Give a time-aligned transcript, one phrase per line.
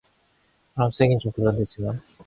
[0.73, 2.01] 바람 쐬긴 좀 그런 데지만...